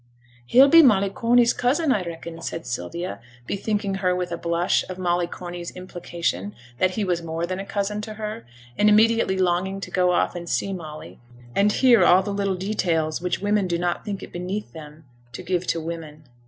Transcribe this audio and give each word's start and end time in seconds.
'He'll 0.47 0.67
be 0.67 0.81
Molly 0.81 1.11
Corney's 1.11 1.53
cousin, 1.53 1.91
I 1.91 2.01
reckon,' 2.03 2.41
said 2.41 2.65
Sylvia, 2.65 3.19
bethinking 3.45 3.97
her 4.01 4.15
with 4.15 4.31
a 4.31 4.35
blush 4.37 4.83
of 4.89 4.97
Molly 4.97 5.27
Corney's 5.27 5.69
implication 5.75 6.55
that 6.79 6.95
he 6.97 7.03
was 7.03 7.21
more 7.21 7.45
than 7.45 7.59
a 7.59 7.65
cousin 7.67 8.01
to 8.01 8.15
her, 8.15 8.43
and 8.79 8.89
immediately 8.89 9.37
longing 9.37 9.79
to 9.81 9.91
go 9.91 10.11
off 10.11 10.33
and 10.35 10.49
see 10.49 10.73
Molly, 10.73 11.19
and 11.55 11.71
hear 11.71 12.03
all 12.03 12.23
the 12.23 12.33
little 12.33 12.55
details 12.55 13.21
which 13.21 13.41
women 13.43 13.67
do 13.67 13.77
not 13.77 14.03
think 14.03 14.23
it 14.23 14.33
beneath 14.33 14.73
them 14.73 15.03
to 15.33 15.43
give 15.43 15.67
to 15.67 15.79
women. 15.79 16.23